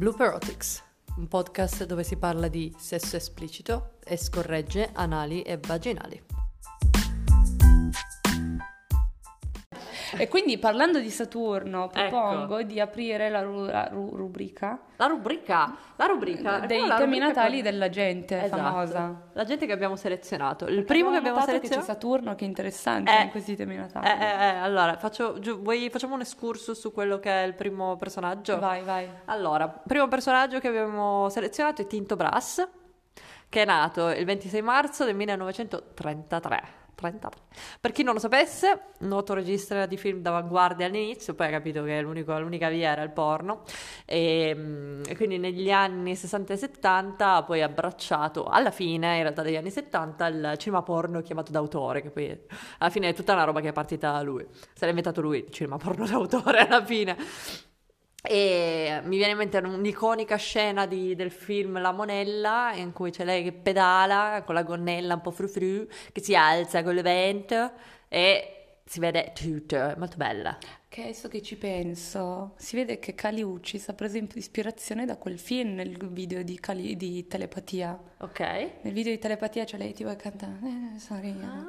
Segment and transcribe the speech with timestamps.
[0.00, 0.82] Blooperotics,
[1.18, 6.39] un podcast dove si parla di sesso esplicito e scorregge anali e vaginali.
[10.20, 12.08] E quindi parlando di Saturno, Ecco.
[12.08, 17.18] propongo di aprire la, ru- la ru- rubrica La rubrica, la rubrica dei la temi
[17.18, 18.62] rubrica natali che- della gente Esatto.
[18.62, 19.22] famosa.
[19.32, 20.66] La gente che abbiamo selezionato.
[20.66, 22.00] Il primo che abbiamo notato che c'è selezionato.
[22.00, 23.22] Saturno, che è interessante Eh.
[23.22, 24.06] in questi temi natali.
[24.06, 27.54] Eh, eh, eh, allora, faccio, giu- vuoi- facciamo un excursus su quello che è il
[27.54, 28.58] primo personaggio?
[28.58, 29.08] Vai, vai.
[29.26, 32.66] Allora, primo personaggio che abbiamo selezionato è Tinto Brass,
[33.48, 36.78] che è nato il 26 marzo del 1933.
[37.00, 37.40] 33.
[37.80, 42.00] Per chi non lo sapesse, noto regista di film d'avanguardia all'inizio, poi ha capito che
[42.00, 43.62] l'unica via era il porno,
[44.04, 49.22] e, mm, e quindi negli anni 60 e 70 ha poi abbracciato, alla fine in
[49.22, 52.38] realtà degli anni 70, il cinema porno chiamato d'autore, che poi
[52.78, 55.38] alla fine è tutta una roba che è partita da lui, se l'ha inventato lui
[55.38, 57.16] il cinema porno d'autore alla fine.
[58.22, 63.24] E mi viene in mente un'iconica scena di- del film La Monella in cui c'è
[63.24, 67.72] lei che pedala con la gonnella un po' frufru, che si alza con le vento
[68.08, 68.54] e
[68.84, 70.58] si vede tutto, è molto bella.
[70.88, 75.38] Che adesso che ci penso, si vede che Kali Uchis ha preso ispirazione da quel
[75.38, 77.96] film nel video di, Kali- di telepatia.
[78.18, 78.40] Ok?
[78.82, 81.64] Nel video di telepatia c'è lei tipo che canta eh, sorry, Ah.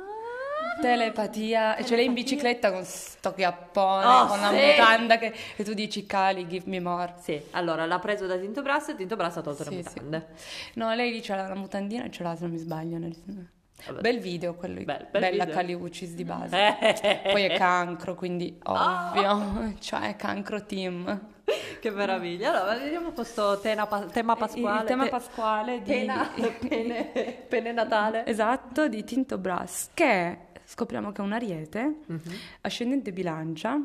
[0.80, 2.24] Telepatia, e c'è lei in Telepatia.
[2.24, 4.56] bicicletta con sto chiappone, Oh, con sì.
[4.56, 7.14] mutanda che, e tu dici Kali, give me more.
[7.20, 9.90] Sì, allora l'ha preso da Tinto Brass e Tinto Brass ha tolto le Sì, sì.
[10.00, 10.28] mutande.
[10.76, 12.98] No, lei dice la, la mutandina ce l'ha se non mi sbaglio.
[12.98, 13.50] nel-
[13.84, 14.02] Vabbè.
[14.02, 15.56] Bel video quello, Bel- bel bella video.
[15.56, 16.76] Kali Uchis di base.
[17.32, 21.30] Poi è cancro, quindi ovvio, cioè cancro team.
[21.80, 22.52] che meraviglia.
[22.62, 24.82] Allora, vediamo questo tena pa- tema pasquale.
[24.82, 25.92] Il tema te- pasquale di...
[25.92, 26.30] Pena,
[26.68, 27.04] pene,
[27.48, 28.24] pene natale.
[28.28, 30.38] Esatto, di Tinto Brass, che
[30.72, 32.22] scopriamo che è un ariete, Mhm.
[32.62, 33.78] ascendente bilancia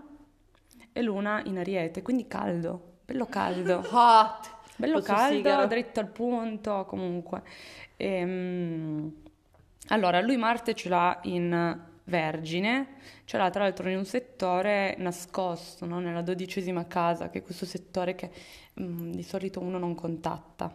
[0.93, 3.79] e luna in ariete, quindi caldo, bello caldo.
[3.91, 4.55] Hot.
[4.77, 5.67] Bello Lo caldo, sussigaro.
[5.67, 7.43] dritto al punto, comunque.
[7.97, 9.13] Ehm,
[9.89, 12.87] allora, lui Marte ce l'ha in Vergine,
[13.25, 15.99] ce l'ha tra l'altro in un settore nascosto, no?
[15.99, 18.31] Nella dodicesima casa, che è questo settore che
[18.81, 20.73] mm, di solito uno non contatta.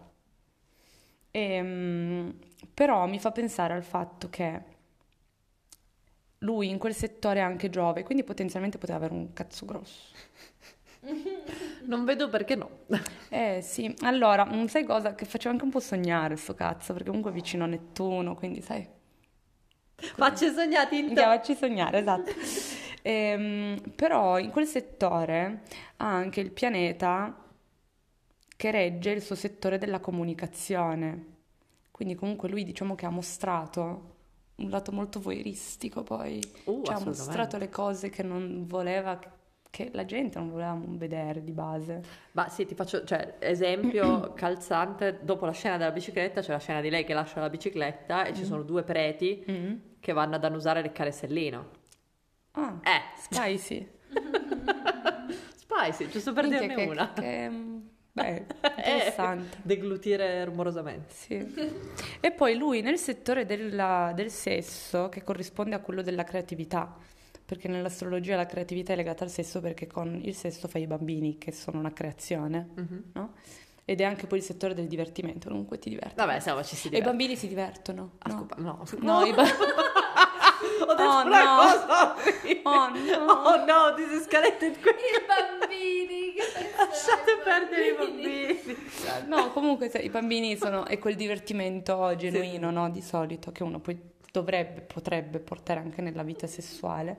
[1.32, 2.34] Ehm,
[2.74, 4.62] però mi fa pensare al fatto che
[6.42, 10.10] lui in quel settore è anche Giove, quindi potenzialmente poteva avere un cazzo grosso.
[11.86, 12.70] Non vedo perché no.
[13.30, 15.16] Eh sì, allora, mm, sai cosa?
[15.16, 18.62] Che faceva anche un po' sognare sto cazzo, perché comunque è vicino a Nettuno, quindi
[18.62, 18.88] sai,
[20.16, 21.10] Facci sognare Tinto.
[21.10, 22.32] andiamoci sognare, esatto.
[23.04, 25.64] Ehm, però in quel settore
[25.98, 27.36] ha anche il pianeta
[28.56, 31.26] che regge il suo settore della comunicazione.
[31.92, 34.11] Quindi comunque lui diciamo che ha mostrato
[34.64, 39.20] un lato molto voyeuristico poi, Uh, cioè ha mostrato le cose che non voleva,
[39.70, 42.02] che la gente non voleva vedere di base.
[42.34, 46.82] Ma sì, ti faccio, cioè, esempio calzante, dopo la scena della bicicletta c'è la scena
[46.82, 49.74] di lei che lascia la bicicletta e ci sono due preti Mm.
[50.00, 51.70] che vanno ad annusare e leccare Sellino.
[52.52, 53.88] Ah, Eh, spicy.
[55.56, 57.14] spicy, giusto per Minchia, dirne che- una.
[57.14, 57.71] che- mm,
[58.14, 59.58] beh, Eh, interessante.
[59.62, 61.14] deglutire rumorosamente.
[61.14, 61.54] Sì.
[62.20, 66.96] E poi lui nel settore della- del sesso, che corrisponde a quello della creatività,
[67.46, 71.38] perché nell'astrologia la creatività è legata al sesso perché con il sesso fai i bambini,
[71.38, 73.04] che sono una creazione, Mhm.
[73.14, 73.34] no?
[73.84, 76.16] Ed è anche poi il settore del divertimento, comunque ti diverti.
[76.16, 77.10] Vabbè, siamo ci si E i diverte.
[77.10, 78.12] bambini si divertono.
[78.20, 78.48] Ah, no?
[78.86, 79.44] scusa, no, No, i ba-
[80.92, 81.56] Ho detto Oh, una no.
[81.62, 82.60] cosa orribile.
[82.64, 83.32] Oh, no.
[83.52, 84.40] Oh no, this is qui.
[84.60, 86.34] I bambini,
[86.78, 88.78] Lasciate perdere i bambini.
[89.28, 92.90] No, comunque se- i bambini sono, è quel divertimento genuino, no?
[92.90, 94.00] Di solito, che uno poi
[94.32, 97.18] dovrebbe, potrebbe portare anche nella vita sessuale.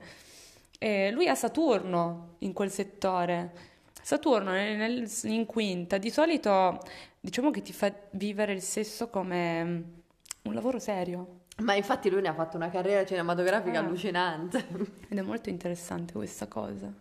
[0.79, 3.71] E lui ha Saturno in quel settore.
[4.01, 6.79] Saturno nel- nel- in quinta, di solito
[7.19, 9.81] diciamo che ti fa vivere il sesso come mm,
[10.43, 11.41] un lavoro serio.
[11.61, 13.83] Ma infatti lui ne ha fatto una carriera cinematografica Ah.
[13.83, 14.65] allucinante.
[15.07, 16.91] Ed è molto interessante questa cosa.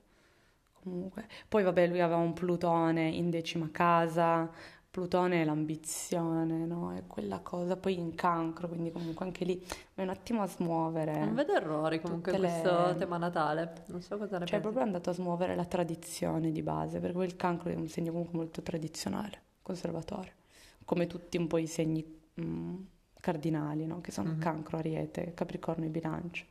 [0.82, 1.26] Comunque.
[1.49, 4.50] Poi vabbè, lui aveva un Plutone in decima casa.
[4.90, 6.93] Plutone è l'ambizione, no?
[6.94, 7.76] È quella cosa.
[7.76, 9.64] Poi in cancro, quindi comunque anche lì
[9.94, 11.19] è un attimo a smuovere.
[11.19, 13.84] Non vedo errori comunque in le- questo tema natale.
[13.87, 17.14] Non so cosa ne Cioè, è proprio andato a smuovere la tradizione di base, perché
[17.16, 20.34] poi il cancro è un segno comunque molto tradizionale, conservatore,
[20.84, 22.05] come tutti un po' i segni
[22.38, 22.75] mm,
[23.22, 24.02] cardinali, no?
[24.02, 24.38] Che sono Mhm.
[24.38, 26.44] cancro, ariete, capricorno e bilancio.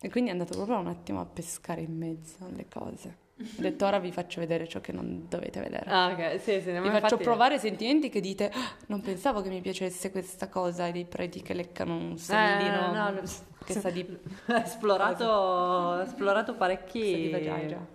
[0.00, 3.22] E quindi è andato proprio un attimo a pescare in mezzo alle cose.
[3.38, 5.90] Ho detto ora vi faccio vedere ciò che non dovete vedere.
[5.90, 9.60] Ah, ok, sì, sì, vi faccio provare sentimenti che dite "Ah, non pensavo che mi
[9.60, 13.20] piacesse questa cosa dei preti che leccano un sellino Eh, no,
[13.64, 14.06] che sa di
[14.46, 17.86] esplorato, esplorato Sa di parecchi vagina.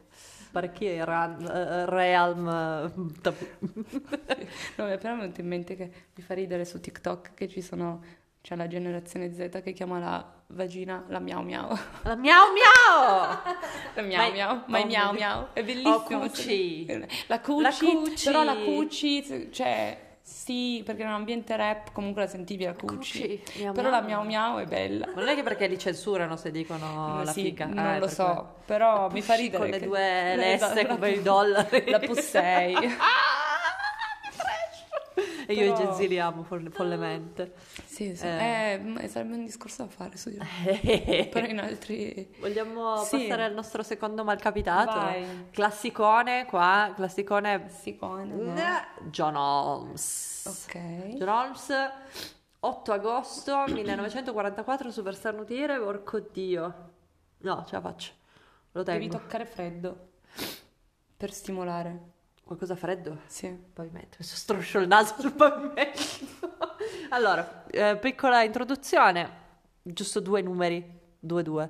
[0.51, 2.91] Parecchi ran- eh, realm eh.
[4.77, 7.61] No, mi è appena venuto in mente che mi fa ridere su TikTok che ci
[7.61, 8.03] sono,
[8.41, 11.69] c'è la generazione Z che chiama la vagina la miau miau.
[12.03, 13.37] La miau miau!
[13.95, 15.47] La miau miau, ma oh, miau miau.
[15.53, 15.95] È bellissimo.
[15.95, 16.85] Oh, cucci.
[17.27, 18.25] La cucci, La cucci.
[18.25, 23.39] però la cucci, cioè sì, perché in un ambiente rap comunque la sentivi la cucci.
[23.39, 23.99] Cucci, miau Però miau.
[24.01, 25.07] la miau miau è bella.
[25.07, 27.65] Ma non è che perché li censurano se dicono la Sì, fica?
[27.65, 28.55] non Ah, lo so, quello.
[28.65, 31.89] però mi fa ridere con le che- due Esatto, lesse la come i dollari.
[31.89, 32.75] La pussei.
[35.49, 37.53] E io i Però- Gen Z li amo folle- follemente.
[37.85, 38.23] Sì, sì.
[38.27, 38.79] Eh.
[38.99, 41.25] Eh, sarebbe un discorso da fare su di me.
[41.33, 42.35] Però in altri...
[42.39, 43.17] Vogliamo Sì.
[43.21, 44.99] passare al nostro secondo malcapitato?
[44.99, 45.47] Vai.
[45.49, 48.53] Classicone qua, classicone Sicone, no?
[49.09, 50.45] John Holmes.
[50.45, 51.15] Ok.
[51.15, 51.73] John Holmes,
[52.59, 56.91] 8 agosto 1944, Superstar Nutire, porco dio.
[57.39, 58.11] No, ce la faccio.
[58.73, 59.17] Lo Devi tengo.
[59.23, 60.09] toccare freddo
[61.17, 61.99] per stimolare.
[62.49, 63.19] Qualcosa freddo?
[63.27, 63.47] Sì.
[63.47, 66.01] Pavimento, adesso stroscio il naso sul pavimento.
[67.09, 69.29] allora, eh, piccola introduzione,
[69.83, 71.69] giusto due numeri, due due.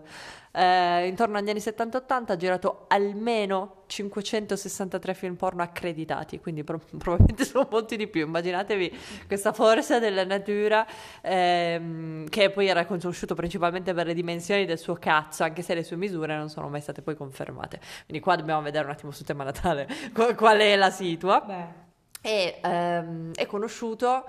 [0.51, 7.45] Eh, intorno agli anni 70-80 ha girato almeno 563 film porno accreditati, quindi pro- probabilmente
[7.45, 8.25] sono molti di più.
[8.25, 8.97] Immaginatevi
[9.27, 10.85] questa forza della natura
[11.21, 15.83] ehm, che poi era conosciuto principalmente per le dimensioni del suo cazzo, anche se le
[15.83, 17.79] sue misure non sono mai state poi confermate.
[18.05, 21.41] Quindi qua dobbiamo vedere un attimo sul tema natale qu- qual è la situa.
[21.41, 21.87] Beh.
[22.21, 24.25] E, ehm, è conosciuto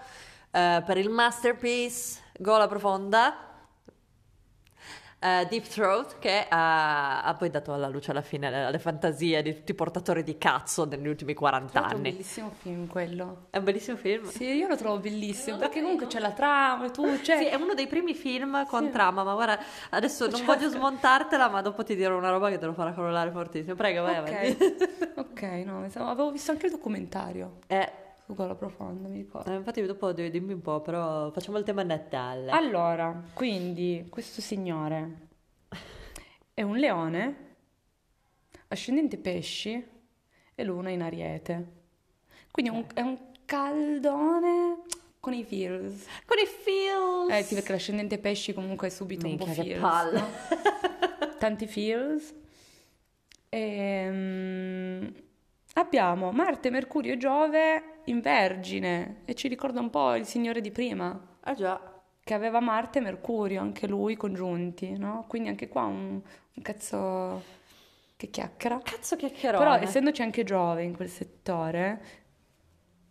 [0.53, 3.50] eh, per il masterpiece Gola Profonda,
[5.23, 9.43] eh, Deep Throat, che ha, ha poi dato alla luce alla fine le, le fantasie
[9.43, 12.15] di tutti i portatori di cazzo negli ultimi 40 Tra l'altro è un anni.
[12.17, 13.47] bellissimo film quello.
[13.51, 14.25] È un bellissimo film.
[14.29, 17.37] Sì, io lo trovo bellissimo perché comunque c'è la trama e tu, cioè...
[17.39, 18.91] Sì, è uno dei primi film con Sì.
[18.91, 19.59] trama, ma guarda,
[19.91, 22.93] adesso non Cioè- voglio smontartela, ma dopo ti dirò una roba che te lo farà
[22.93, 23.75] crollare fortissimo.
[23.75, 24.57] Prego, vai avanti.
[25.17, 27.93] Ok, no, avevo visto anche il documentario Eh,
[28.35, 29.51] Gola Profonda, mi ricordo.
[29.51, 32.51] eh, infatti dopo devi dimmi un po', però facciamo il tema Natale.
[32.51, 35.29] Allora, quindi questo signore
[36.55, 37.37] è un leone,
[38.69, 39.85] ascendente pesci
[40.55, 41.79] e luna in ariete.
[42.51, 44.83] Quindi è un, è un caldone
[45.21, 46.07] con i feels.
[46.25, 47.31] Con i feels.
[47.33, 49.83] Eh, sì, perché l'ascendente pesci comunque è subito un po' Minchia, che feels.
[49.83, 50.21] palle.
[50.21, 50.29] no?
[51.39, 52.35] Tanti feels.
[53.49, 55.13] Ehm,
[55.75, 60.71] abbiamo Marte, Mercurio e Giove in Vergine e ci ricorda un po' il signore di
[60.71, 61.81] prima Ah già.
[62.23, 65.25] che aveva Marte e Mercurio, anche lui congiunti, no?
[65.29, 66.21] Quindi anche qua un,
[66.55, 67.43] un cazzo
[68.17, 68.79] che chiacchiera.
[68.83, 69.65] Cazzo chiacchierone.
[69.65, 72.01] Però essendoci anche Giove in quel settore,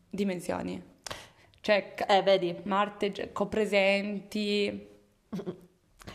[0.10, 0.82] dimensioni.
[1.62, 4.88] Cioè, ca- Eh, vedi, Marte copresenti,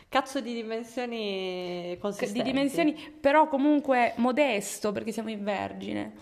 [0.09, 2.43] cazzo di dimensioni consistenti.
[2.43, 6.15] di dimensioni, però comunque modesto perché siamo in Vergine.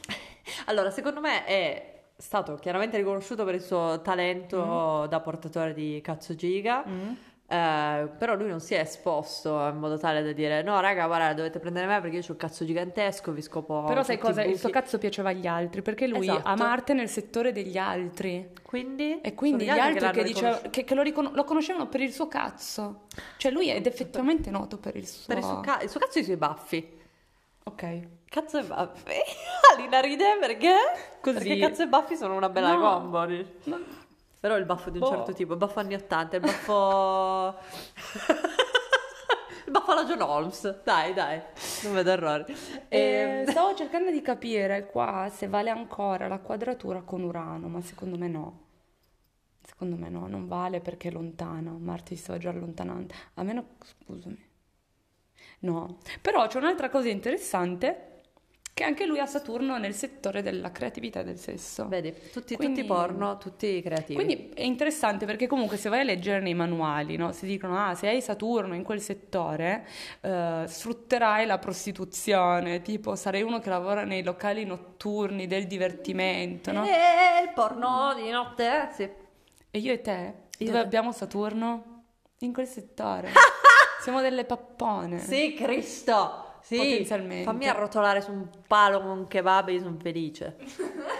[0.66, 1.91] Allora, secondo me è
[2.22, 8.48] stato chiaramente riconosciuto per il suo talento da portatore di cazzo giga, eh, però lui
[8.48, 12.00] non si è esposto in modo tale da dire no raga guarda dovete prendere me
[12.00, 14.42] perché io ho il cazzo gigantesco, vi scopo Però sai cosa?
[14.42, 16.48] Il suo buchi." cazzo piaceva agli altri perché lui Esatto.
[16.48, 18.50] ha Marte nel settore degli altri.
[18.62, 19.20] Quindi?
[19.20, 22.12] E quindi gli altri che, l'hanno diceva- che- che lo, ricon- lo conoscevano per il
[22.12, 23.02] suo cazzo.
[23.36, 25.24] Cioè lui è effettivamente noto per il suo...
[25.26, 26.98] Per il suo, ca- il suo cazzo e i suoi baffi.
[27.64, 28.00] Ok.
[28.32, 29.12] Cazzo e baffi.
[29.76, 30.74] Alina ride perché?
[31.20, 31.36] Così.
[31.36, 32.80] Perché cazzo e baffi sono una bella No.
[32.80, 33.18] combo.
[33.64, 33.78] Ma-
[34.40, 35.10] Però il baffo di un Boh.
[35.10, 37.58] certo tipo, il baffo anni 80, il baffo...
[39.66, 40.80] il baffo alla John Holmes.
[40.82, 41.42] Dai, dai,
[41.84, 42.56] non vedo errori.
[42.88, 47.82] Eh, Ehm, stavo cercando di capire qua se vale ancora la quadratura con Urano, ma
[47.82, 48.60] secondo me no.
[49.62, 51.76] Secondo me no, non vale perché è lontano.
[51.78, 53.12] Marte si stava già allontanando.
[53.34, 54.48] A meno, scusami.
[55.60, 55.98] No.
[56.20, 58.06] Però c'è un'altra cosa interessante
[58.74, 61.86] che anche lui ha Saturno nel settore della creatività e del sesso.
[61.88, 64.14] Vedi, tutti, Quindi- tutti porno, tutti creativi.
[64.14, 67.94] Quindi è interessante perché comunque se vai a leggere nei manuali, no, si dicono, ah,
[67.94, 69.86] se hai Saturno in quel settore,
[70.22, 76.84] eh, sfrutterai la prostituzione, tipo sarai uno che lavora nei locali notturni del divertimento, no?
[76.86, 79.02] Eh, il porno di notte, eh, sì.
[79.70, 80.84] E io e te, Io dove te.
[80.84, 82.04] abbiamo Saturno?
[82.38, 83.30] In quel settore.
[84.02, 85.18] Siamo delle pappone.
[85.18, 86.46] Sì, Cristo!
[86.62, 87.44] Sì, Potenzialmente.
[87.44, 90.56] fammi arrotolare su un palo con un kebab e io sono felice.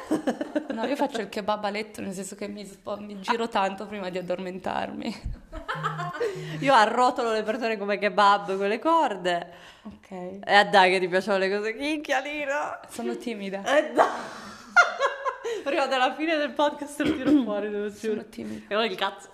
[0.73, 2.67] No, io faccio il kebab a letto, nel senso che mi,
[2.99, 5.21] mi giro tanto prima di addormentarmi.
[6.61, 9.53] Io arrotolo le persone come kebab con le corde.
[9.83, 10.11] Ok.
[10.11, 12.81] E a dai che ti piacciono le cose chicchia, Lina.
[12.89, 13.63] Sono timida.
[13.65, 14.07] E dai.
[15.63, 18.15] Prima della fine del podcast lo tiro fuori, devo giuro.
[18.21, 18.65] Sono timida.
[18.69, 19.29] E non il cazzo.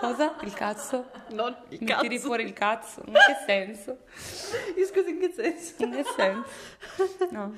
[0.00, 0.36] Cosa?
[0.42, 1.10] Il cazzo?
[1.30, 2.00] Non il Mi cazzo.
[2.02, 3.02] tiri fuori il cazzo?
[3.06, 3.98] In che senso?
[4.14, 5.82] Scusi, in che senso?
[5.84, 6.44] In che senso?
[7.30, 7.54] No.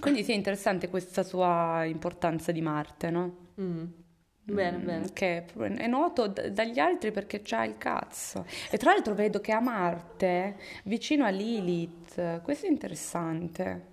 [0.00, 3.36] Quindi sì, è interessante questa sua importanza di Marte, no?
[3.60, 3.84] Mm.
[4.44, 5.12] Bene, Mm, bene.
[5.12, 8.44] Che è noto d- dagli altri perché c'ha il cazzo.
[8.70, 13.90] E tra l'altro vedo che a Marte, vicino a Lilith, questo è interessante.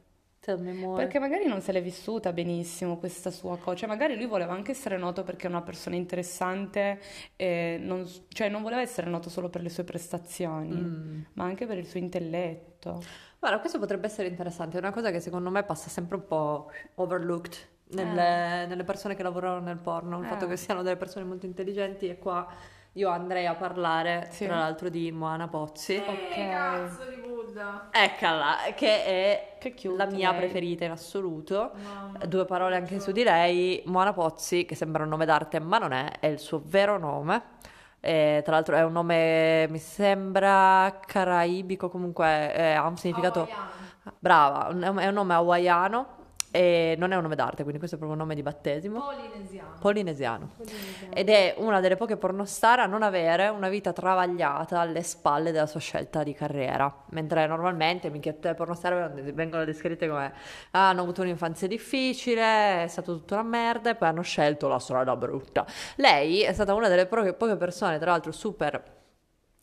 [0.48, 0.96] More.
[1.04, 4.72] Perché magari non se l'è vissuta benissimo questa sua cosa, cioè magari lui voleva anche
[4.72, 7.00] essere noto perché è una persona interessante,
[7.36, 11.22] e non, cioè non voleva essere noto solo per le sue prestazioni, Mm.
[11.34, 13.02] ma anche per il suo intelletto.
[13.38, 16.72] Guarda, questo potrebbe essere interessante, è una cosa che secondo me passa sempre un po'
[16.96, 17.56] overlooked
[17.90, 20.28] nelle, nelle persone che lavorano nel porno, il Eh.
[20.30, 22.48] fatto che siano delle persone molto intelligenti e qua
[22.94, 24.46] io andrei a parlare Sì.
[24.46, 25.96] tra l'altro di Moana Pozzi.
[25.98, 26.38] Ok.
[26.38, 27.18] Eh, cazzo di
[27.50, 27.88] Buddha.
[27.92, 30.40] Eccola, che è Che la mia lei.
[30.40, 31.72] preferita in assoluto.
[31.74, 32.26] Mamma.
[32.26, 33.82] Due parole anche su di lei.
[33.86, 37.58] Moana Pozzi, che sembra un nome d'arte, ma non è, è il suo vero nome.
[38.00, 43.42] E, tra l'altro è un nome, mi sembra caraibico, comunque eh, ha un significato...
[43.42, 43.78] Hawaiano.
[44.18, 46.08] Brava, è un nome hawaiano
[46.52, 49.00] e non è un nome d'arte, quindi questo è proprio un nome di battesimo.
[49.00, 49.76] Polinesiano.
[49.80, 50.50] Polinesiano.
[50.58, 51.14] Polinesiano.
[51.14, 55.68] Ed è una delle poche pornostar a non avere una vita travagliata alle spalle della
[55.68, 56.94] sua scelta di carriera.
[57.10, 60.34] Mentre normalmente minchia, le pornostar vengono descritte come
[60.72, 64.80] "Ah, hanno avuto un'infanzia difficile, è stato tutta una merda e poi hanno scelto la
[64.80, 65.66] strada brutta.
[65.98, 68.98] Lei è stata una delle poche, poche persone, tra l'altro, super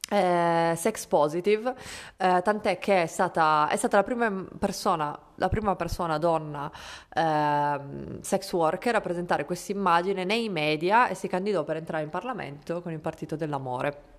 [0.09, 1.75] eh, sex positive,
[2.17, 6.71] eh, tant'è che è stata, è stata la prima persona, la prima persona donna
[7.13, 12.11] ehm, sex worker a presentare questa immagine nei media e si candidò per entrare in
[12.11, 14.15] Parlamento con il Partito dell'Amore.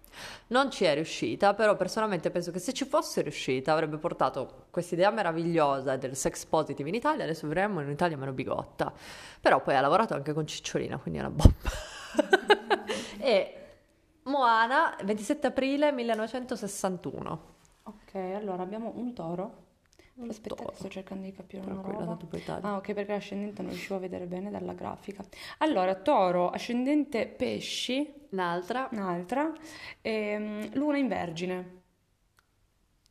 [0.48, 4.96] Non ci è riuscita, però personalmente penso che se ci fosse riuscita avrebbe portato questa
[4.96, 8.92] idea meravigliosa del sex positive in Italia, adesso vedremo in Italia meno bigotta,
[9.40, 11.70] però poi ha lavorato anche con Cicciolina, quindi è una bomba.
[13.20, 13.67] e
[14.28, 17.56] Moana, 27 aprile 1961.
[17.84, 19.66] Ok, allora abbiamo un toro.
[20.16, 20.74] Un Aspetta, toro.
[20.74, 22.16] sto cercando di capire una Tranquilla,
[22.58, 22.68] roba.
[22.68, 25.24] Ah, ok, perché l'ascendente non riuscivo a vedere bene dalla grafica.
[25.60, 28.90] Allora, toro, ascendente pesci, Un'altra.
[28.92, 29.52] un'altra,
[30.02, 31.82] ehm, luna in vergine.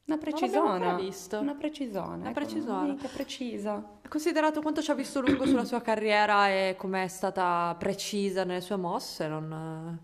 [0.07, 0.95] Una precisona.
[0.95, 1.39] visto.
[1.41, 2.15] Una precisona.
[2.15, 2.83] Una ecco, precisona.
[2.83, 3.99] mica precisa.
[4.09, 8.61] Considerato quanto ci ha visto lungo sulla sua carriera e come è stata precisa nelle
[8.61, 9.99] sue mosse, non,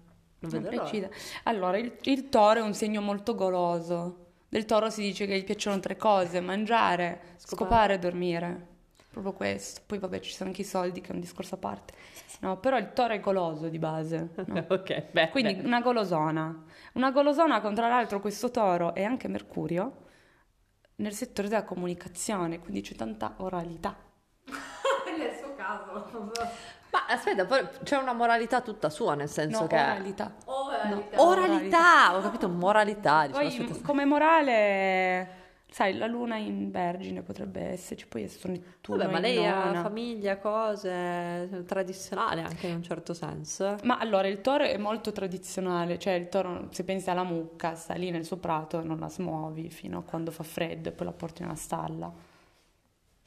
[0.50, 0.76] non l'ora.
[0.82, 1.08] precisa.
[1.44, 4.18] Allora, il, il toro è un segno molto goloso.
[4.48, 7.94] Del toro si dice che gli piacciono tre cose: mangiare, Scopare.
[7.94, 8.66] e dormire.
[9.10, 9.82] Proprio questo.
[9.86, 11.92] Poi vabbè, ci sono anche i soldi, che è un discorso a parte.
[12.40, 14.30] No, però il toro è goloso di base.
[14.46, 14.64] no?
[14.68, 15.66] ok, beh, Quindi beh.
[15.66, 16.64] una golosona.
[16.94, 19.96] Una golosona con tra l'altro questo toro e anche Mercurio
[20.96, 23.96] nel settore della comunicazione, quindi c'è tanta oralità.
[25.18, 26.30] Nel suo caso.
[26.92, 29.76] Ma aspetta, poi c'è una moralità tutta sua, nel senso No, che...
[29.76, 30.34] oralità.
[30.44, 31.22] Oralità.
[31.22, 33.26] Oralità, ho capito, moralità.
[33.26, 35.28] Dicevo, Poi aspetta, come morale,
[35.70, 39.64] sai, la luna in vergine potrebbe esserci, poi è Nettuno Vabbè, ma in lei ha
[39.64, 39.80] nona.
[39.82, 43.76] famiglia, cose tradizionali anche in un certo senso.
[43.84, 47.94] Ma allora il toro è molto tradizionale, cioè il toro, se pensi alla mucca, sta
[47.94, 51.06] lì nel suo prato e non la smuovi fino a quando fa freddo e poi
[51.06, 52.12] la porti nella stalla.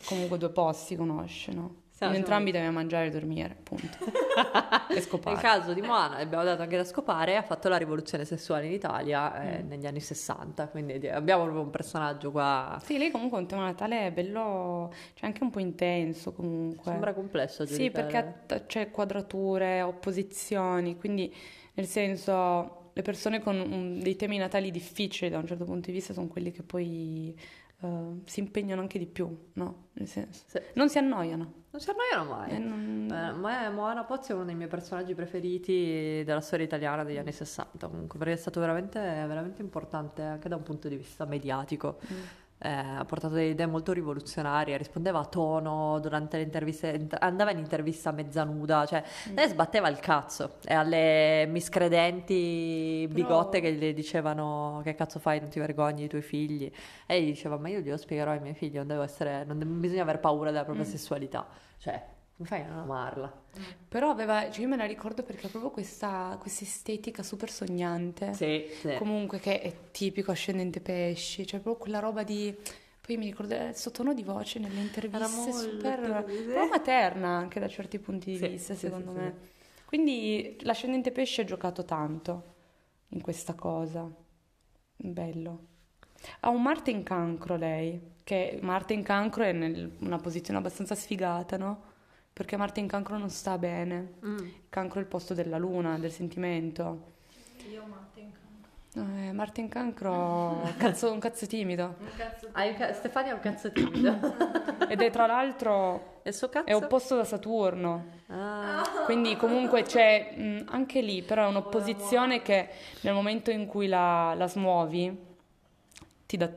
[0.05, 1.75] Comunque due posti conosce, no?
[1.95, 3.97] Sì, In entrambi deve mangiare e dormire, punto.
[4.89, 5.37] e Nel scopare.
[5.39, 9.41] caso di Moana, abbiamo dato anche da scopare, ha fatto la rivoluzione sessuale in Italia
[9.41, 9.67] eh, Mm.
[9.69, 13.63] negli anni 60, quindi di- abbiamo proprio un personaggio qua, Sì, lei comunque un tema
[13.63, 16.83] natale è bello, cioè anche un po' intenso comunque.
[16.91, 21.33] sembra complesso Sì, perché c'è quadrature, opposizioni, quindi
[21.75, 25.93] nel senso le persone con un- dei temi natali difficili da un certo punto di
[25.93, 27.37] vista sono quelli che poi
[27.85, 29.87] eh, si impegnano anche di più, no?
[29.93, 30.59] Nel senso, Sì.
[30.73, 31.63] non si annoiano.
[31.71, 32.51] Non si annoiano mai.
[32.51, 37.03] Eh, non- Eh, ma Moana Pozzi è uno dei miei personaggi preferiti della storia italiana
[37.03, 40.95] degli anni 60, comunque, perché è stato veramente, veramente importante anche da un punto di
[40.95, 41.99] vista mediatico.
[42.11, 42.17] Mm.
[42.65, 47.59] Eh, ha portato delle idee molto rivoluzionarie, rispondeva a tono durante le interviste, andava in
[47.59, 49.35] intervista mezza nuda, cioè Mm.
[49.35, 55.39] lei sbatteva il cazzo e alle miscredenti Però- bigotte che le dicevano che cazzo fai,
[55.39, 56.71] non ti vergogni dei tuoi figli
[57.05, 60.19] e gli diceva ma io glielo spiegherò ai miei figli, non essere, non bisogna aver
[60.19, 60.89] paura della propria Mm.
[60.89, 62.03] sessualità, cioè
[62.35, 63.43] come fai a non amarla?
[63.87, 68.33] Però aveva, cioè io me la ricordo perché ha proprio questa, questa estetica super sognante.
[68.33, 68.95] Sì, sì.
[68.97, 72.53] Comunque che è tipico ascendente pesci, cioè proprio quella roba di...
[72.99, 76.23] Poi mi ricordo il suo tono di voce nelle interviste molto super...
[76.25, 79.35] però materna anche da certi punti di Sì, vista, secondo me.
[79.85, 82.53] Quindi l'ascendente pesci ha giocato tanto
[83.09, 84.09] in questa cosa.
[84.97, 85.67] Bello.
[86.41, 90.95] Ha un Marte in cancro lei, che Marte in cancro è in una posizione abbastanza
[90.95, 91.93] sfigata, no?
[92.35, 94.15] Perché Marte in cancro non sta bene.
[94.25, 94.37] Mm.
[94.39, 97.13] Il cancro è il posto della luna, del sentimento.
[97.71, 99.17] Io Matte in cancro.
[99.25, 101.95] Eh, Marte in cancro, cazzo, un cazzo timido.
[101.97, 104.35] Un cazzo Hai un ca- Stefania è un cazzo timido.
[104.89, 106.65] Ed è tra l'altro, il suo cazzo?
[106.67, 108.05] è opposto da Saturno.
[108.27, 112.67] Ah, Quindi comunque c'è mh, anche lì, però è un'opposizione che
[113.01, 115.17] nel momento in cui la, la smuovi
[116.25, 116.51] ti dà-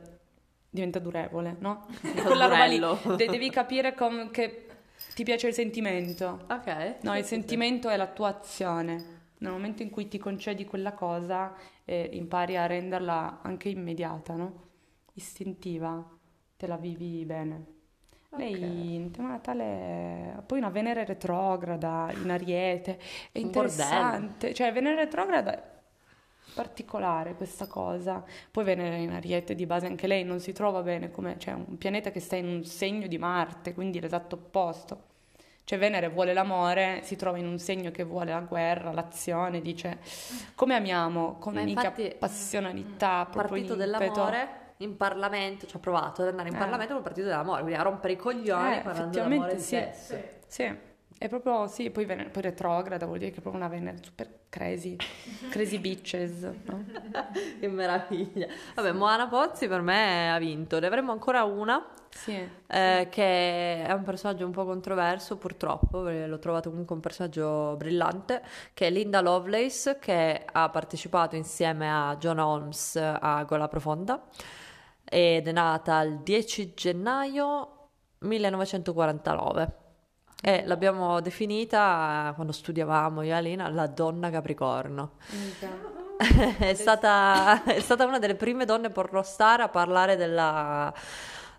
[0.69, 1.87] diventa durevole, no?
[2.21, 2.79] Quella roba lì,
[3.15, 4.65] de- devi capire com- che
[5.13, 6.45] ti piace il sentimento.
[6.49, 6.97] ok.
[7.01, 9.17] No, il sentimento è la tua azione.
[9.39, 11.53] Nel momento in cui ti concedi quella cosa,
[11.85, 14.67] eh, impari a renderla anche immediata, no?
[15.13, 16.05] Istintiva,
[16.57, 17.77] te la vivi bene.
[18.35, 22.99] Lei in tema natale poi una Venere retrograda in Ariete,
[23.31, 25.78] è interessante, cioè Venere retrograda
[26.53, 28.23] particolare questa cosa.
[28.51, 31.77] Poi Venere in Ariete di base anche lei non si trova bene come, cioè un
[31.77, 35.03] pianeta che sta in un segno di Marte, quindi l'esatto opposto.
[35.63, 39.99] Cioè Venere vuole l'amore, si trova in un segno che vuole la guerra, l'azione, dice
[40.55, 43.99] come amiamo, con Ma mica infatti, passionalità, proprio partito impeto.
[43.99, 46.57] dell'amore in Parlamento, ci ha provato ad andare in Eh.
[46.57, 49.61] Parlamento col partito dell'amore, quindi a rompere i coglioni Eh, parlando effettivamente d'amore e di
[49.61, 50.25] sì.
[50.47, 50.75] Sì,
[51.19, 54.45] è proprio, sì, poi, Venere, poi retrograda, vuol dire che è proprio una Venere super
[54.47, 54.95] crazy,
[55.49, 56.85] crazy bitches, no?
[57.59, 58.47] Che meraviglia.
[58.75, 60.79] Vabbè, Moana Pozzi per me ha vinto.
[60.79, 62.31] Ne avremo ancora una, Sì,
[62.67, 67.75] eh, che è un personaggio un po' controverso, purtroppo, perché l'ho trovato comunque un personaggio
[67.75, 68.41] brillante,
[68.73, 74.25] che è Linda Lovelace, che ha partecipato insieme a John Holmes a Gola Profonda
[75.03, 79.88] ed è nata il 10 gennaio 1949.
[80.41, 85.17] E l'abbiamo definita, eh, quando studiavamo io e Alina, la donna Capricorno.
[86.59, 90.93] è, stata, è stata una delle prime donne pornostar a parlare della,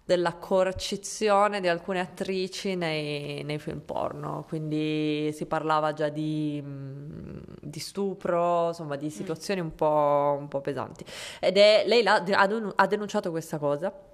[0.02, 7.38] della coercizione di alcune attrici nei, nei film porno, quindi si parlava già di, mm,
[7.60, 11.04] di stupro, insomma di situazioni un po', un po' pesanti.
[11.38, 14.08] Ed è, lei ha denunciato questa cosa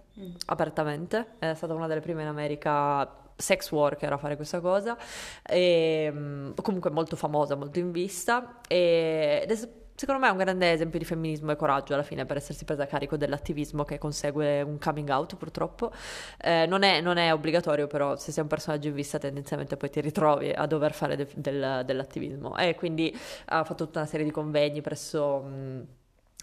[0.46, 4.96] apertamente, è stata una delle prime in America sex worker a fare questa cosa,
[5.42, 10.72] e, mm, comunque molto famosa, molto in vista, e- ed è secondo me un grande
[10.72, 14.61] esempio di femminismo e coraggio alla fine per essersi presa a carico dell'attivismo che consegue
[14.61, 15.90] un coming out purtroppo.
[16.38, 19.88] Eh, non, è, non è obbligatorio però se sei un personaggio in vista tendenzialmente poi
[19.90, 22.57] ti ritrovi a dover fare de- del- dell'attivismo.
[22.59, 23.14] E quindi
[23.46, 25.40] ha fatto tutta una serie di convegni presso...
[25.40, 25.87] mh,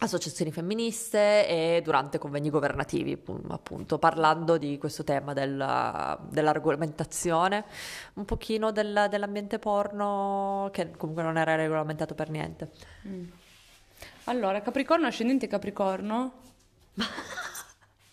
[0.03, 7.63] associazioni femministe e durante convegni governativi, pu- appunto, parlando di questo tema della, della regolamentazione,
[8.15, 12.71] un pochino del- dell'ambiente porno che comunque non era regolamentato per niente.
[14.25, 16.33] Allora, Capricorno, ascendente Capricorno.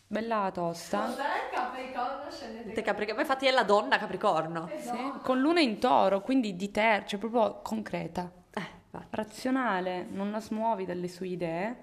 [0.06, 1.04] Bella tosta.
[1.04, 4.68] Cos'è Capricorno scendete Te Capri- ma infatti è la donna Capricorno.
[4.80, 8.28] Sì, con luna in toro, quindi di te, cioè proprio concreta.
[9.10, 11.76] Razionale, non la smuovi dalle sue idee.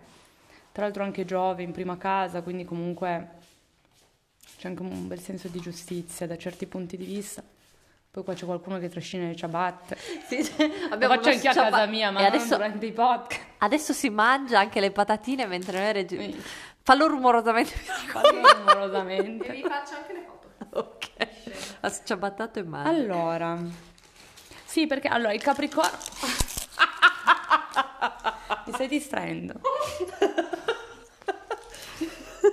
[0.71, 3.29] Tra l'altro anche Giove in prima casa, quindi comunque
[4.59, 7.43] c'è anche un bel senso di giustizia da certi punti di vista.
[8.09, 9.97] Poi qua c'è qualcuno che trascina le ciabatte.
[10.27, 10.53] Sì, sì,
[10.89, 13.41] Lo abbiamo faccio anche a sciaba- casa mia, ma e non adesso, durante i podcast.
[13.59, 16.43] adesso si mangia anche le patatine mentre noi regi- Sì.
[16.83, 17.71] Fallo rumorosamente.
[18.11, 19.51] Fallo E rumorosamente.
[19.51, 20.79] vi faccio anche le foto.
[20.79, 22.01] ok.
[22.03, 22.87] Sciabattato in mano.
[22.89, 23.57] Allora,
[24.65, 25.97] sì, perché allora il Capricorno.
[28.67, 29.61] Mi stai distraendo.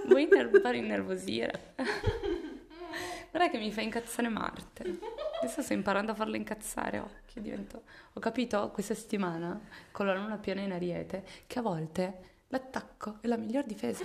[0.06, 1.74] Vuoi inner- fare innervosire?
[3.30, 5.00] Guarda che mi fa incazzare Marte.
[5.40, 7.00] Adesso sto imparando a farla incazzare.
[7.00, 7.82] Occhio, divento...
[8.12, 13.26] Ho capito questa settimana con la luna piena in ariete che a volte l'attacco è
[13.26, 14.04] la miglior difesa.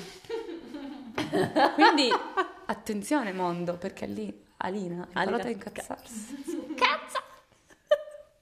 [1.75, 2.09] Quindi
[2.65, 6.73] attenzione mondo, perché lì Alina ha imparato a incazzarsi.
[6.75, 7.21] Cazzo!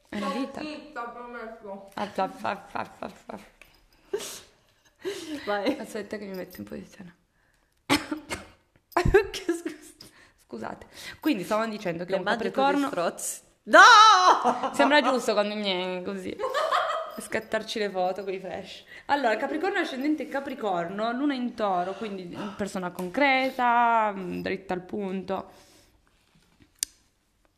[0.08, 0.62] È la vita.
[0.62, 1.89] Zitta, promesso.
[1.95, 3.56] Ah, fa, fa, fa, fa, fa.
[5.45, 5.77] Vai.
[5.77, 7.15] Aspetta che mi metto in posizione.
[10.45, 10.87] Scusate.
[11.19, 12.89] Quindi stavamo dicendo che Le un Capricorno.
[13.63, 13.81] No!
[14.73, 16.35] sembra giusto quando mi così
[17.21, 18.83] scattarci le foto con i flash.
[19.07, 25.51] Allora, Capricorno ascendente Capricorno, luna in Toro, quindi persona concreta, mh, dritta al punto.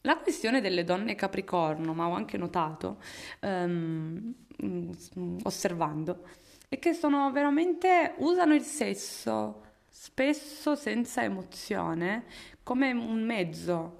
[0.03, 3.01] La questione delle donne Capricorno, ma ho anche notato,
[3.45, 4.31] mm,
[5.43, 6.25] osservando,
[6.69, 9.67] è che sono veramente, usano il sesso
[9.99, 12.23] spesso senza emozione
[12.63, 13.97] come un mezzo.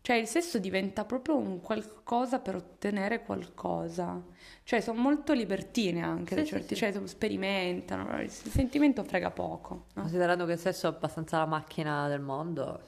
[0.00, 4.18] Cioè il sesso diventa proprio un qualcosa per ottenere qualcosa.
[4.62, 6.80] Cioè sono molto libertine anche da Sì, sì, certi, sì.
[6.80, 9.86] cioè sperimentano, il sentimento frega poco.
[9.92, 10.02] no?
[10.02, 12.80] Considerando che il sesso è abbastanza la macchina del mondo.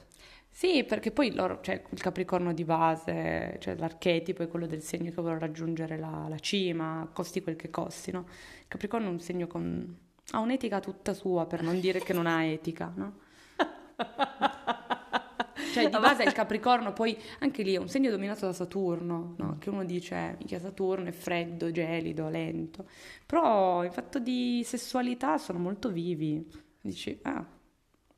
[0.55, 5.11] Sì, perché poi loro, cioè il Capricorno di base, cioè l'archetipo è quello del segno
[5.11, 8.25] che vuole raggiungere la, la cima, costi quel che costi, no?
[8.59, 9.97] Il Capricorno è un segno con...
[10.31, 13.19] ha un'etica tutta sua, per non dire che non ha etica, no?
[15.73, 19.57] Cioè di base il Capricorno poi anche lì è un segno dominato da Saturno, no?
[19.57, 22.87] Che uno dice, minchia Saturno è freddo, gelido, lento,
[23.25, 26.47] però in fatto di sessualità sono molto vivi,
[26.79, 27.43] dici, ah,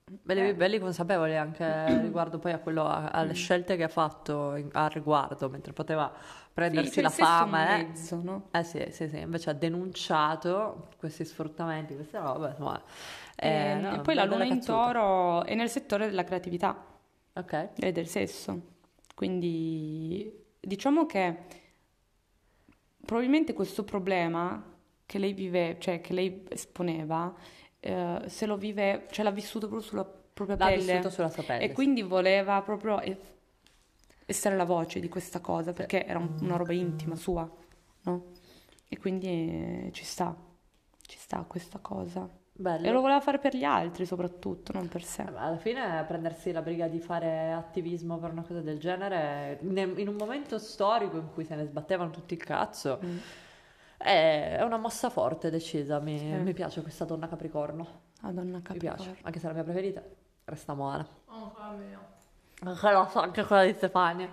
[0.08, 0.54] Belli, Eh.
[0.54, 1.64] belli consapevoli anche
[2.02, 3.34] riguardo poi a quello, a- alle Mm.
[3.34, 6.12] scelte che ha fatto in- al riguardo, mentre poteva
[6.54, 7.84] prendersi sì, la fama, eh.
[7.86, 8.50] mezzo, no?
[8.52, 12.82] Eh sì, sì, sì, invece ha denunciato questi sfruttamenti, queste robe, insomma.
[13.36, 16.86] E, eh, e no, poi la luna in toro è nel settore della creatività
[17.34, 17.70] Ok.
[17.80, 18.62] e del sesso.
[19.16, 21.38] Quindi diciamo che
[23.06, 24.74] probabilmente questo problema
[25.06, 27.34] che lei vive, cioè che lei esponeva,
[27.86, 30.84] eh, se lo vive, cioè l'ha vissuto proprio sulla propria L'ha pelle.
[30.94, 31.64] vissuto sulla sua pelle.
[31.64, 33.00] E quindi voleva proprio
[34.26, 37.50] essere la voce di questa cosa perché era un- una roba intima sua,
[38.04, 38.24] no?
[38.88, 40.36] E quindi eh, ci sta,
[41.02, 42.28] ci sta questa cosa.
[42.58, 42.88] Bello.
[42.88, 45.24] E lo voleva fare per gli altri soprattutto, non per sé.
[45.24, 49.92] Eh, Alla fine prendersi la briga di fare attivismo per una cosa del genere, ne-
[49.98, 53.18] in un momento storico in cui se ne sbattevano tutti il cazzo, Mm.
[54.06, 56.00] È, una mossa forte, decisa.
[56.00, 56.26] Mi, Sì.
[56.26, 58.02] mi piace questa donna Capricorno.
[58.22, 59.04] Madonna Mi Capricorno.
[59.04, 60.02] piace, anche se è la mia preferita.
[60.46, 61.08] Resta Moana.
[61.26, 62.00] Oh, mia.
[62.64, 64.30] Anche la so, anche quella di Stefania.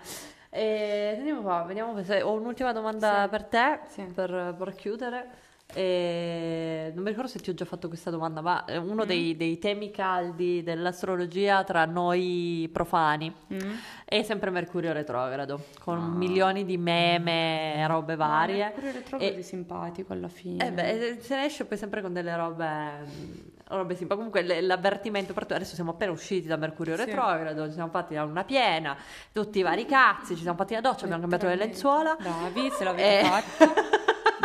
[0.51, 3.29] E sentiamo qua, vediamo se ho un'ultima domanda Sì.
[3.31, 4.03] per te, Sì.
[4.05, 5.31] per, per chiudere.
[5.75, 9.07] E non mi ricordo se ti ho già fatto questa domanda, ma è uno Mm.
[9.07, 13.59] dei, dei temi caldi dell'astrologia tra noi profani Mm?
[14.05, 16.07] è sempre Mercurio retrogrado, con Ah.
[16.17, 18.65] milioni di meme e robe varie.
[18.65, 20.67] Mercurio retrogrado E- è simpatico alla fine.
[20.67, 23.33] Eh beh, eh, se ne esce poi sempre con delle robe, mm,
[23.69, 24.15] robe simpatiche.
[24.31, 27.05] Comunque l'avvertimento per tu, adesso siamo appena usciti da Mercurio Sì.
[27.07, 28.97] retrogrado, ci siamo fatti la luna piena,
[29.33, 32.17] tutti i vari cazzi, ci siamo fatti la doccia, abbiamo cambiato le lenzuola.
[32.21, 33.25] Bravi, se l'avete Eh.
[33.25, 34.01] fatto.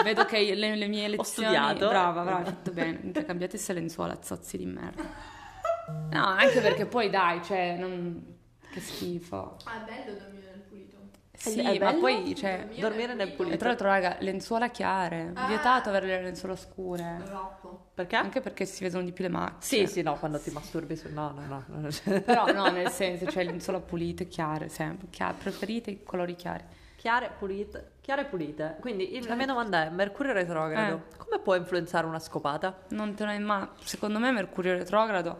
[0.07, 1.49] Vedo che le, le mie lezioni...
[1.49, 1.87] studiato.
[1.89, 3.11] Brava, brava, hai fatto bene.
[3.11, 5.03] Cambiate se lenzuola, zozzi di merda.
[6.11, 8.35] No, anche perché poi dai, cioè, non...
[8.71, 9.57] Che schifo.
[9.63, 10.97] Ah, è bello dormire nel pulito.
[11.33, 11.99] Sì, è ma bello?
[11.99, 12.57] poi, cioè...
[12.57, 13.57] Dormire dormire nel E pulito.
[13.57, 15.31] tra l'altro, raga, lenzuola chiare.
[15.33, 15.47] Ah.
[15.47, 17.19] Vietato avere le lenzuola scure.
[17.23, 17.85] Esatto.
[17.93, 18.15] Perché?
[18.15, 19.87] Anche perché si vedono di più le macchie.
[19.87, 21.09] Sì, sì, no, quando ti masturbi su...
[21.11, 21.63] No, no, no.
[21.67, 21.89] no.
[22.21, 25.07] Però no, nel senso, cioè lenzuola pulite, chiare, sempre.
[25.09, 26.63] Chiare, preferite i colori chiari.
[26.97, 27.91] Chiare, pulite.
[28.07, 28.77] Chiare e pulite.
[28.79, 32.83] Quindi il- la mia domanda è, Mercurio retrogrado, come può influenzare una scopata?
[32.91, 35.37] Non te ne ma secondo me Mercurio retrogrado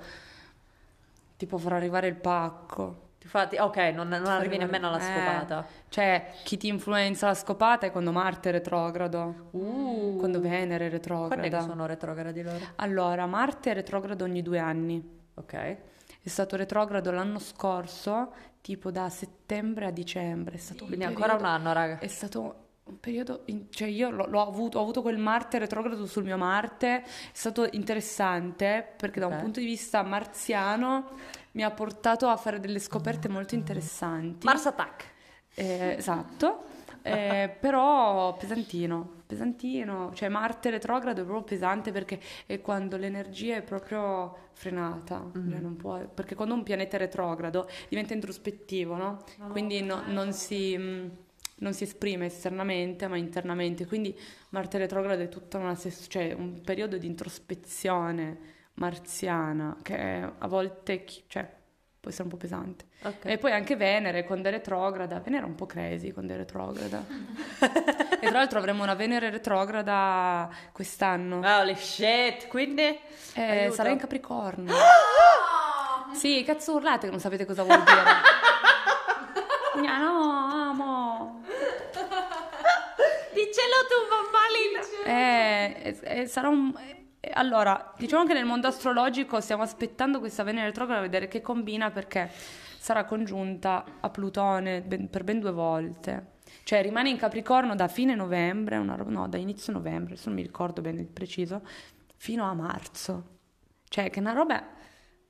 [1.38, 3.06] ti può far arrivare il pacco.
[3.20, 5.02] Ti fa, ti- ok, non, non arrivi arrivare- nemmeno alla eh.
[5.02, 5.66] scopata.
[5.88, 10.90] Cioè, chi ti influenza la scopata è quando Marte è retrogrado, Uh, quando Venere è
[10.90, 11.62] quando è che retrograda.
[11.62, 12.66] sono retrogradi loro?
[12.76, 15.20] Allora, Marte è retrogrado ogni due anni.
[15.36, 15.78] Ok.
[16.28, 20.56] È stato retrogrado l'anno scorso, tipo da settembre a dicembre.
[20.56, 22.00] È stato un Quindi ancora un periodo- anno, raga.
[22.00, 26.06] È stato un periodo, in- cioè io l'ho, l'ho avuto, ho avuto quel Marte retrogrado
[26.06, 29.32] sul mio Marte, è stato interessante perché da Ok.
[29.36, 31.12] un punto di vista marziano
[31.52, 34.46] mi ha portato a fare delle scoperte molto interessanti.
[34.46, 35.06] Mars Attack.
[35.56, 36.64] Eh, esatto,
[37.14, 43.62] Eh, però pesantino, pesantino, cioè Marte retrogrado è proprio pesante perché è quando l'energia è
[43.62, 45.50] proprio frenata, Mhm.
[45.52, 49.24] cioè non può- perché quando un pianeta è retrogrado diventa introspettivo, no?
[49.52, 51.12] Quindi no- non, si, mh,
[51.60, 54.16] non si esprime esternamente ma internamente, quindi
[54.50, 61.48] Marte retrogrado è tutta una cioè un periodo di introspezione marziana che a volte cioè,
[62.08, 62.86] può essere un po' pesante.
[63.04, 63.26] Ok.
[63.26, 67.04] E poi anche Venere quando è retrograda, Venere è un po' crazy quando è retrograda.
[67.60, 71.40] e tra l'altro avremo una Venere retrograda quest'anno.
[71.44, 72.98] Holy shit, quindi...
[73.34, 74.74] Eh, sarà in Capricorno.
[76.14, 78.02] Sì, cazzo urlate che non sapete cosa vuol dire.
[79.82, 81.44] Gna, no, amo.
[83.34, 84.80] Diccelo tu, bambalina!
[85.06, 86.74] Eh, eh, eh, sarà un...
[87.38, 91.92] allora, diciamo che nel mondo astrologico stiamo aspettando questa Venere retrograda a vedere che combina
[91.92, 92.30] perché
[92.80, 96.36] sarà congiunta a Plutone ben- per ben due volte.
[96.64, 100.44] Cioè rimane in Capricorno da fine novembre, una no, da inizio novembre, adesso non mi
[100.44, 101.62] ricordo bene il preciso,
[102.16, 103.24] fino a marzo.
[103.88, 104.64] Cioè che è una roba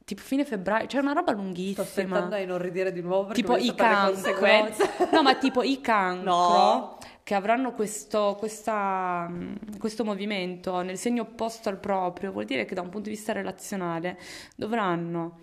[0.04, 1.84] tipo fine febbraio, cioè una roba Sto lunghissima.
[1.84, 4.76] aspettando di non ridere di nuovo perché tipo i cancro
[5.12, 6.98] no ma tipo i cancro No.
[7.28, 12.74] Che avranno questo, questa, mh, questo movimento nel segno opposto al proprio vuol dire che
[12.74, 14.18] da un punto di vista relazionale
[14.56, 15.38] dovranno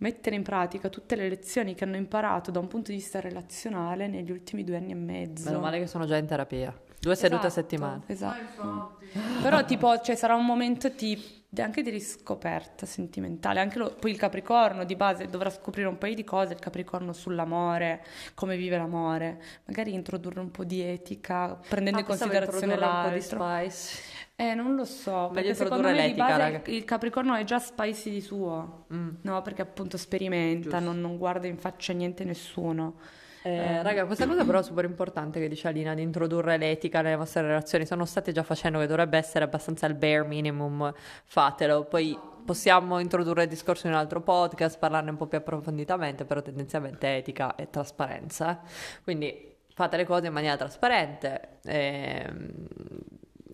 [0.00, 4.08] mettere in pratica tutte le lezioni che hanno imparato da un punto di vista relazionale
[4.08, 6.76] negli ultimi due anni e mezzo Meno male che sono già in terapia.
[7.00, 8.02] Due sedute a Esatto, settimana.
[8.06, 9.40] esatto infatti.
[9.40, 11.22] però tipo cioè, sarà un momento tipo
[11.56, 13.60] anche di riscoperta sentimentale.
[13.60, 17.12] Anche lo- poi il Capricorno di base dovrà scoprire un paio di cose, il Capricorno
[17.12, 22.86] sull'amore, come vive l'amore, magari introdurre un po' di etica, prendendo Ah, in considerazione introdurre
[22.86, 23.54] un po' l'altro.
[23.58, 24.02] di spice.
[24.40, 26.70] Eh, non lo so, Meglio perché secondo introdurre me di l'etica, base raga.
[26.70, 29.08] il Capricorno è già spicy di suo, Mm.
[29.22, 29.42] no?
[29.42, 32.94] Perché appunto sperimenta, non, non guarda in faccia niente nessuno.
[33.42, 37.16] Eh, raga, questa cosa però è super importante che dice Alina di introdurre l'etica nelle
[37.16, 37.86] vostre relazioni.
[37.86, 40.92] Se non state già facendo, che dovrebbe essere abbastanza il bare minimum,
[41.24, 41.84] fatelo.
[41.84, 46.42] Poi possiamo introdurre il discorso in un altro podcast, parlarne un po' più approfonditamente, però
[46.42, 48.60] tendenzialmente etica e trasparenza.
[49.02, 51.58] Quindi fate le cose in maniera trasparente.
[51.64, 52.54] ehm,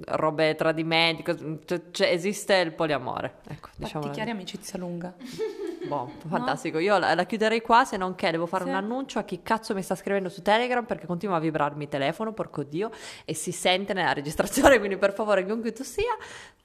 [0.07, 1.23] robe tradimenti,
[1.65, 3.37] cioè, cioè, esiste il poliamore.
[3.49, 4.11] Ecco, diciamo.
[4.11, 5.15] chiari amicizia lunga.
[5.87, 6.79] Boh, fantastico.
[6.79, 8.71] Io la, la chiuderei qua, se non che devo fare Sì.
[8.71, 11.89] un annuncio a chi cazzo mi sta scrivendo su Telegram perché continua a vibrarmi il
[11.89, 12.91] telefono, porco Dio,
[13.25, 16.17] e si sente nella registrazione, quindi per favore, chiunque tu sia,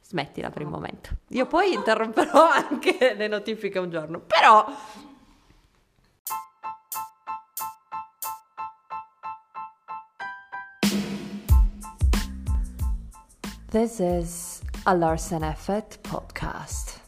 [0.01, 1.09] smettila per il momento.
[1.29, 4.65] Io poi interromperò anche le notifiche un giorno, però...
[13.71, 17.01] This is a Larsen Effect podcast.